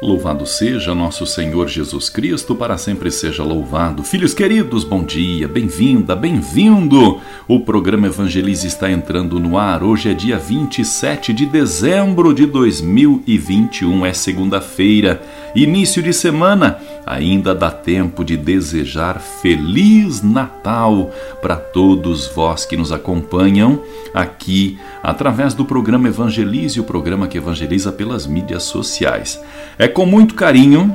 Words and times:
Louvado 0.00 0.46
seja 0.46 0.94
nosso 0.94 1.26
Senhor 1.26 1.66
Jesus 1.66 2.08
Cristo, 2.08 2.54
para 2.54 2.78
sempre 2.78 3.10
seja 3.10 3.42
louvado. 3.42 4.04
Filhos 4.04 4.32
queridos, 4.32 4.84
bom 4.84 5.02
dia, 5.02 5.48
bem-vinda, 5.48 6.14
bem-vindo. 6.14 7.20
O 7.48 7.58
programa 7.58 8.06
Evangelize 8.06 8.64
está 8.64 8.88
entrando 8.88 9.40
no 9.40 9.58
ar. 9.58 9.82
Hoje 9.82 10.08
é 10.10 10.14
dia 10.14 10.38
27 10.38 11.32
de 11.32 11.46
dezembro 11.46 12.32
de 12.32 12.46
2021, 12.46 14.06
é 14.06 14.12
segunda-feira, 14.12 15.20
início 15.62 16.02
de 16.02 16.12
semana. 16.12 16.78
Ainda 17.06 17.54
dá 17.54 17.70
tempo 17.70 18.24
de 18.24 18.36
desejar 18.36 19.18
Feliz 19.18 20.22
Natal 20.22 21.10
para 21.40 21.56
todos 21.56 22.26
vós 22.26 22.64
que 22.64 22.76
nos 22.76 22.92
acompanham 22.92 23.82
aqui 24.12 24.78
através 25.02 25.54
do 25.54 25.64
programa 25.64 26.08
Evangelize, 26.08 26.80
o 26.80 26.84
programa 26.84 27.26
que 27.26 27.38
evangeliza 27.38 27.90
pelas 27.90 28.26
mídias 28.26 28.64
sociais. 28.64 29.40
É 29.78 29.88
com 29.88 30.04
muito 30.04 30.34
carinho 30.34 30.94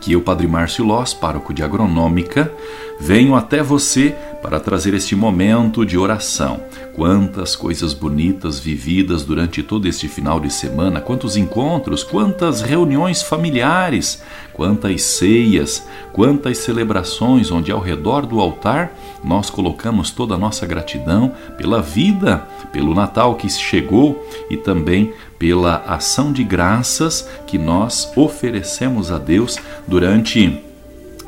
que 0.00 0.12
eu, 0.12 0.20
Padre 0.20 0.46
Márcio 0.46 0.84
Loss, 0.84 1.14
pároco 1.14 1.52
de 1.52 1.62
Agronômica, 1.62 2.52
venho 3.00 3.34
até 3.34 3.62
você 3.62 4.14
para 4.44 4.60
trazer 4.60 4.92
este 4.92 5.16
momento 5.16 5.86
de 5.86 5.96
oração. 5.96 6.60
Quantas 6.92 7.56
coisas 7.56 7.94
bonitas 7.94 8.60
vividas 8.60 9.24
durante 9.24 9.62
todo 9.62 9.88
este 9.88 10.06
final 10.06 10.38
de 10.38 10.52
semana, 10.52 11.00
quantos 11.00 11.34
encontros, 11.34 12.04
quantas 12.04 12.60
reuniões 12.60 13.22
familiares, 13.22 14.22
quantas 14.52 15.00
ceias, 15.00 15.88
quantas 16.12 16.58
celebrações 16.58 17.50
onde 17.50 17.72
ao 17.72 17.80
redor 17.80 18.26
do 18.26 18.38
altar 18.38 18.92
nós 19.24 19.48
colocamos 19.48 20.10
toda 20.10 20.34
a 20.34 20.38
nossa 20.38 20.66
gratidão 20.66 21.32
pela 21.56 21.80
vida, 21.80 22.46
pelo 22.70 22.94
Natal 22.94 23.36
que 23.36 23.48
chegou 23.48 24.28
e 24.50 24.58
também 24.58 25.14
pela 25.38 25.76
ação 25.86 26.30
de 26.30 26.44
graças 26.44 27.26
que 27.46 27.56
nós 27.56 28.12
oferecemos 28.14 29.10
a 29.10 29.16
Deus 29.16 29.56
durante 29.88 30.62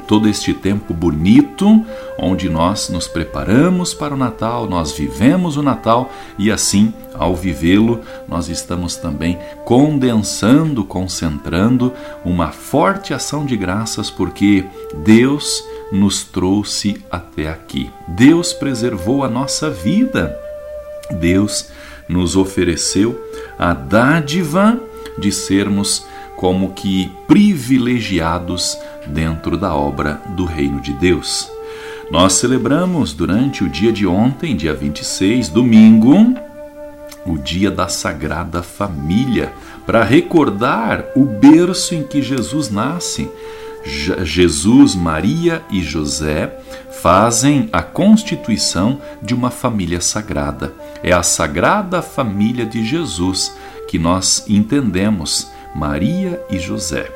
todo 0.06 0.28
este 0.28 0.54
tempo 0.54 0.94
bonito, 0.94 1.84
onde 2.18 2.48
nós 2.48 2.88
nos 2.88 3.08
preparamos 3.08 3.92
para 3.92 4.14
o 4.14 4.16
Natal, 4.16 4.68
nós 4.68 4.92
vivemos 4.92 5.56
o 5.56 5.62
Natal 5.62 6.10
e 6.38 6.50
assim, 6.50 6.92
ao 7.14 7.34
vivê-lo, 7.34 8.00
nós 8.28 8.48
estamos 8.48 8.96
também 8.96 9.38
condensando, 9.64 10.84
concentrando 10.84 11.92
uma 12.24 12.52
forte 12.52 13.12
ação 13.12 13.44
de 13.44 13.56
graças, 13.56 14.10
porque 14.10 14.64
Deus 15.04 15.64
nos 15.92 16.24
trouxe 16.24 17.02
até 17.10 17.48
aqui. 17.48 17.90
Deus 18.08 18.52
preservou 18.52 19.24
a 19.24 19.28
nossa 19.28 19.70
vida. 19.70 20.36
Deus 21.10 21.70
nos 22.08 22.36
ofereceu 22.36 23.20
a 23.58 23.72
dádiva 23.72 24.78
de 25.18 25.32
sermos 25.32 26.06
como 26.36 26.72
que 26.72 27.10
privilegiados 27.26 28.78
dentro 29.06 29.56
da 29.56 29.74
obra 29.74 30.20
do 30.36 30.44
Reino 30.44 30.80
de 30.80 30.92
Deus. 30.92 31.50
Nós 32.10 32.34
celebramos 32.34 33.12
durante 33.12 33.64
o 33.64 33.68
dia 33.68 33.92
de 33.92 34.06
ontem, 34.06 34.54
dia 34.54 34.72
26, 34.72 35.48
domingo, 35.48 36.34
o 37.24 37.36
dia 37.36 37.70
da 37.70 37.88
Sagrada 37.88 38.62
Família, 38.62 39.52
para 39.84 40.04
recordar 40.04 41.04
o 41.16 41.24
berço 41.24 41.94
em 41.94 42.04
que 42.04 42.22
Jesus 42.22 42.70
nasce. 42.70 43.28
Jesus, 44.22 44.94
Maria 44.94 45.62
e 45.70 45.80
José 45.82 46.58
fazem 46.90 47.68
a 47.72 47.82
constituição 47.82 49.00
de 49.22 49.34
uma 49.34 49.50
família 49.50 50.00
sagrada. 50.00 50.72
É 51.02 51.12
a 51.12 51.22
Sagrada 51.22 52.02
Família 52.02 52.66
de 52.66 52.84
Jesus 52.84 53.56
que 53.88 53.98
nós 53.98 54.44
entendemos, 54.48 55.50
Maria 55.76 56.42
e 56.48 56.58
José. 56.58 57.06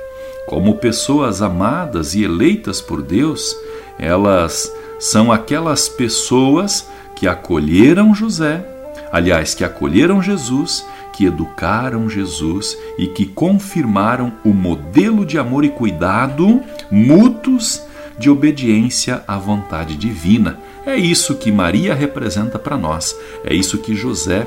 Como 0.46 0.74
pessoas 0.74 1.40
amadas 1.40 2.14
e 2.14 2.22
eleitas 2.22 2.78
por 2.80 3.00
Deus, 3.00 3.56
elas 3.98 4.70
são 4.98 5.32
aquelas 5.32 5.88
pessoas 5.88 6.86
que 7.16 7.26
acolheram 7.26 8.14
José, 8.14 8.62
aliás, 9.10 9.54
que 9.54 9.64
acolheram 9.64 10.22
Jesus, 10.22 10.84
que 11.14 11.24
educaram 11.24 12.08
Jesus 12.08 12.76
e 12.98 13.06
que 13.06 13.24
confirmaram 13.24 14.30
o 14.44 14.52
modelo 14.52 15.24
de 15.24 15.38
amor 15.38 15.64
e 15.64 15.70
cuidado 15.70 16.60
mútuos 16.90 17.82
de 18.18 18.28
obediência 18.28 19.24
à 19.26 19.38
vontade 19.38 19.96
divina. 19.96 20.58
É 20.84 20.96
isso 20.96 21.34
que 21.36 21.50
Maria 21.50 21.94
representa 21.94 22.58
para 22.58 22.76
nós, 22.76 23.16
é 23.42 23.54
isso 23.54 23.78
que 23.78 23.94
José 23.94 24.46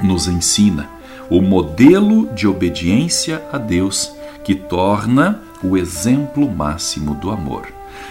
nos 0.00 0.28
ensina. 0.28 1.01
O 1.32 1.40
modelo 1.40 2.26
de 2.34 2.46
obediência 2.46 3.42
a 3.50 3.56
Deus 3.56 4.12
que 4.44 4.54
torna 4.54 5.40
o 5.64 5.78
exemplo 5.78 6.46
máximo 6.46 7.14
do 7.14 7.30
amor. 7.30 7.68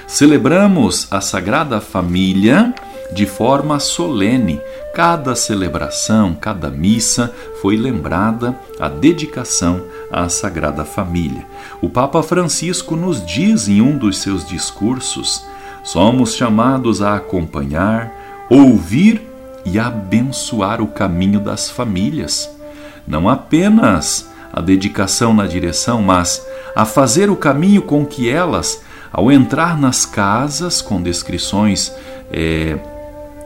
Celebramos 0.08 1.08
a 1.12 1.22
Sagrada 1.22 1.80
Família 1.80 2.74
de 3.14 3.28
forma 3.28 3.80
solene. 3.80 4.60
Cada 4.96 5.36
celebração, 5.36 6.34
cada 6.34 6.72
missa 6.72 7.32
foi 7.62 7.78
lembrada 7.78 8.58
a 8.80 8.90
dedicação 8.90 9.84
à 10.12 10.28
Sagrada 10.28 10.84
Família. 10.84 11.46
O 11.80 11.88
Papa 11.88 12.24
Francisco 12.24 12.96
nos 12.96 13.24
diz 13.24 13.68
em 13.68 13.82
um 13.82 14.00
dos 14.00 14.18
seus 14.18 14.44
discursos: 14.48 15.46
somos 15.84 16.34
chamados 16.34 17.04
a 17.04 17.18
acompanhar, 17.18 18.12
ouvir 18.50 19.22
e 19.64 19.78
abençoar 19.78 20.82
o 20.82 20.88
caminho 20.88 21.40
das 21.40 21.70
famílias. 21.70 22.60
Não 23.08 23.28
apenas 23.28 24.30
a 24.52 24.62
dedicação 24.62 25.34
na 25.34 25.48
direção, 25.48 26.02
mas 26.02 26.46
a 26.76 26.86
fazer 26.86 27.30
o 27.30 27.36
caminho 27.36 27.82
com 27.82 28.06
que 28.06 28.30
elas, 28.30 28.82
ao 29.12 29.32
entrar 29.32 29.80
nas 29.80 30.06
casas 30.06 30.82
com 30.82 31.02
descrições 31.02 31.94
é, 32.32 32.78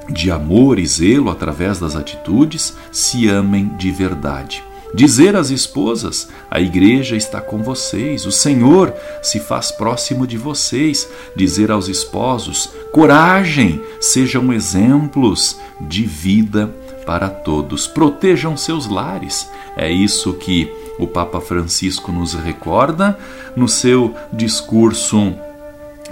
de 0.09 0.29
amor 0.29 0.79
e 0.79 0.85
zelo 0.85 1.29
através 1.29 1.79
das 1.79 1.95
atitudes, 1.95 2.75
se 2.91 3.27
amem 3.27 3.71
de 3.77 3.91
verdade. 3.91 4.63
Dizer 4.93 5.35
às 5.35 5.49
esposas: 5.49 6.29
a 6.49 6.61
igreja 6.61 7.17
está 7.17 7.41
com 7.41 7.61
vocês, 7.61 8.25
o 8.25 8.31
Senhor 8.31 8.93
se 9.21 9.39
faz 9.39 9.71
próximo 9.71 10.25
de 10.25 10.37
vocês. 10.37 11.07
Dizer 11.35 11.69
aos 11.69 11.89
esposos: 11.89 12.69
coragem, 12.93 13.81
sejam 13.99 14.53
exemplos 14.53 15.59
de 15.81 16.03
vida 16.05 16.73
para 17.05 17.29
todos. 17.29 17.87
Protejam 17.87 18.57
seus 18.57 18.87
lares. 18.87 19.49
É 19.77 19.91
isso 19.91 20.33
que 20.33 20.71
o 20.97 21.07
Papa 21.07 21.41
Francisco 21.41 22.11
nos 22.11 22.33
recorda 22.33 23.17
no 23.55 23.67
seu 23.67 24.15
discurso 24.31 25.33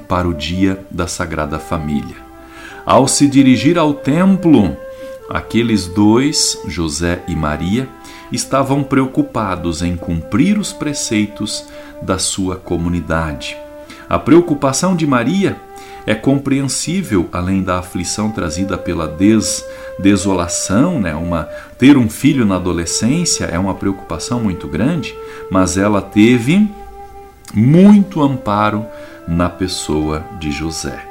para 0.07 0.27
o 0.27 0.33
Dia 0.33 0.85
da 0.89 1.07
Sagrada 1.07 1.59
Família. 1.59 2.15
Ao 2.85 3.07
se 3.07 3.27
dirigir 3.27 3.77
ao 3.77 3.93
templo, 3.93 4.75
aqueles 5.29 5.87
dois, 5.87 6.59
José 6.67 7.23
e 7.27 7.35
Maria, 7.35 7.87
estavam 8.31 8.83
preocupados 8.83 9.81
em 9.81 9.95
cumprir 9.95 10.57
os 10.57 10.73
preceitos 10.73 11.65
da 12.01 12.17
sua 12.19 12.57
comunidade. 12.57 13.55
A 14.09 14.19
preocupação 14.19 14.95
de 14.95 15.07
Maria 15.07 15.55
é 16.05 16.13
compreensível, 16.13 17.29
além 17.31 17.63
da 17.63 17.79
aflição 17.79 18.29
trazida 18.29 18.77
pela 18.77 19.07
des, 19.07 19.65
desolação, 19.99 20.99
né? 20.99 21.15
uma, 21.15 21.47
ter 21.77 21.97
um 21.97 22.09
filho 22.09 22.45
na 22.45 22.55
adolescência 22.55 23.45
é 23.45 23.57
uma 23.57 23.75
preocupação 23.75 24.39
muito 24.39 24.67
grande, 24.67 25.15
mas 25.49 25.77
ela 25.77 26.01
teve 26.01 26.69
muito 27.53 28.21
amparo 28.21 28.85
na 29.27 29.49
pessoa 29.49 30.25
de 30.39 30.51
José. 30.51 31.07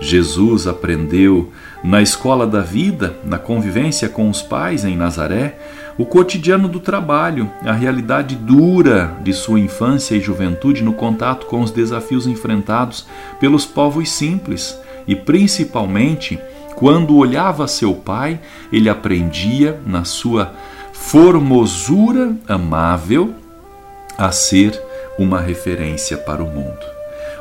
Jesus 0.00 0.66
aprendeu 0.66 1.52
na 1.82 2.02
escola 2.02 2.46
da 2.46 2.60
vida, 2.60 3.16
na 3.24 3.38
convivência 3.38 4.08
com 4.08 4.28
os 4.28 4.42
pais 4.42 4.84
em 4.84 4.96
Nazaré, 4.96 5.58
o 5.96 6.04
cotidiano 6.04 6.68
do 6.68 6.80
trabalho, 6.80 7.50
a 7.62 7.72
realidade 7.72 8.34
dura 8.34 9.16
de 9.22 9.32
sua 9.32 9.60
infância 9.60 10.16
e 10.16 10.20
juventude 10.20 10.82
no 10.82 10.92
contato 10.92 11.46
com 11.46 11.60
os 11.60 11.70
desafios 11.70 12.26
enfrentados 12.26 13.06
pelos 13.38 13.64
povos 13.64 14.10
simples 14.10 14.78
e 15.06 15.14
principalmente 15.14 16.38
quando 16.74 17.16
olhava 17.16 17.68
seu 17.68 17.94
pai, 17.94 18.40
ele 18.72 18.88
aprendia 18.88 19.80
na 19.86 20.04
sua 20.04 20.52
formosura 20.92 22.34
amável 22.48 23.34
a 24.18 24.32
ser 24.32 24.80
uma 25.16 25.40
referência 25.40 26.16
para 26.16 26.42
o 26.42 26.50
mundo. 26.50 26.84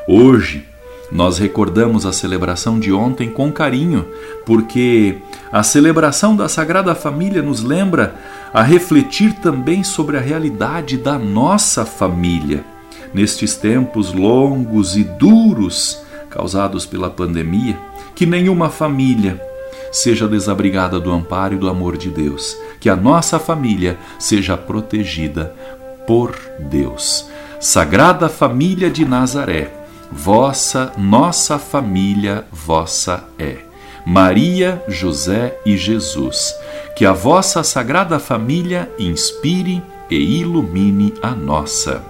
Hoje, 0.08 0.68
nós 1.14 1.38
recordamos 1.38 2.08
a 2.08 2.12
celebração 2.12 2.80
de 2.80 2.92
ontem 2.92 3.30
com 3.30 3.52
carinho, 3.52 4.04
porque 4.48 5.18
a 5.52 5.62
celebração 5.62 6.36
da 6.36 6.50
Sagrada 6.50 6.96
Família 6.96 7.44
nos 7.44 7.62
lembra 7.62 8.16
a 8.52 8.64
refletir 8.64 9.34
também 9.34 9.84
sobre 9.84 10.18
a 10.18 10.20
realidade 10.20 10.98
da 10.98 11.20
nossa 11.20 11.86
família. 11.86 12.66
Nestes 13.14 13.56
tempos 13.56 14.12
longos 14.12 14.98
e 14.98 15.04
duros 15.04 16.02
causados 16.32 16.84
pela 16.84 17.12
pandemia, 17.12 17.78
que 18.16 18.26
nenhuma 18.26 18.72
família 18.72 19.40
seja 19.92 20.28
desabrigada 20.28 21.00
do 21.00 21.12
amparo 21.12 21.54
e 21.54 21.58
do 21.60 21.70
amor 21.70 21.96
de 21.96 22.10
Deus, 22.10 22.58
que 22.80 22.90
a 22.90 22.96
nossa 22.96 23.38
família 23.38 24.00
seja 24.18 24.58
protegida 24.58 25.54
por 26.08 26.36
Deus. 26.58 27.30
Sagrada 27.60 28.28
Família 28.28 28.90
de 28.90 29.06
Nazaré, 29.06 29.83
vossa, 30.14 30.94
nossa 30.98 31.58
família, 31.58 32.46
vossa 32.52 33.24
é. 33.38 33.58
Maria, 34.06 34.84
José 34.88 35.58
e 35.66 35.76
Jesus. 35.76 36.54
Que 36.96 37.06
a 37.06 37.12
vossa 37.12 37.64
Sagrada 37.64 38.20
Família 38.20 38.90
inspire 39.00 39.82
e 40.10 40.40
ilumine 40.40 41.14
a 41.22 41.32
nossa. 41.32 42.04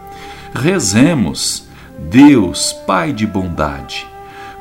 Rezemos, 0.53 1.65
Deus, 1.97 2.73
Pai 2.85 3.13
de 3.13 3.25
bondade, 3.25 4.05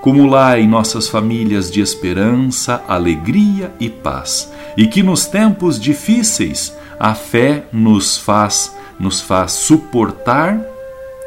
cumulai 0.01 0.67
nossas 0.67 1.09
famílias 1.09 1.71
de 1.71 1.81
esperança, 1.81 2.83
alegria 2.87 3.73
e 3.81 3.91
paz, 3.91 4.53
e 4.77 4.87
que 4.87 5.03
nos 5.03 5.27
tempos 5.27 5.81
difíceis 5.81 6.77
a 6.99 7.15
fé 7.15 7.65
nos 7.73 8.17
faz 8.17 8.77
nos 8.99 9.21
faz 9.21 9.53
suportar 9.53 10.72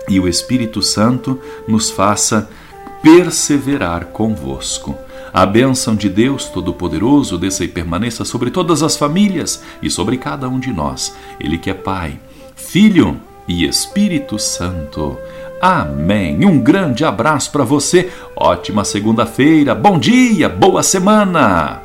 e 0.10 0.20
o 0.20 0.28
Espírito 0.28 0.82
Santo 0.82 1.40
nos 1.68 1.90
faça 1.90 2.50
perseverar 3.02 4.06
convosco. 4.08 4.96
A 5.34 5.46
bênção 5.46 5.96
de 5.96 6.08
Deus 6.10 6.46
Todo-Poderoso 6.46 7.38
desça 7.38 7.64
e 7.64 7.68
permaneça 7.68 8.24
sobre 8.24 8.50
todas 8.50 8.82
as 8.82 8.96
famílias 8.96 9.62
e 9.82 9.90
sobre 9.90 10.18
cada 10.18 10.48
um 10.48 10.60
de 10.60 10.72
nós. 10.72 11.16
Ele 11.40 11.58
que 11.58 11.70
é 11.70 11.74
Pai, 11.74 12.20
Filho 12.56 13.20
e 13.48 13.66
Espírito 13.66 14.40
Santo. 14.40 15.18
Amém. 15.62 16.46
Um 16.46 16.60
grande 16.60 17.04
abraço 17.04 17.52
para 17.52 17.64
você. 17.64 18.12
Ótima 18.36 18.86
segunda-feira. 18.86 19.76
Bom 19.76 20.00
dia, 20.00 20.48
boa 20.48 20.82
semana. 20.82 21.85